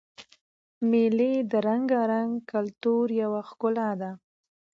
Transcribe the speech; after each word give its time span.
مېلې 0.89 1.33
د 1.51 1.53
رنګارنګ 1.67 2.31
کلتور 2.51 3.05
یوه 3.21 3.41
ښکلا 3.49 3.89
ده. 4.01 4.11